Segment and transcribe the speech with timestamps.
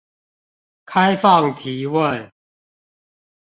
[0.83, 2.31] 開放提問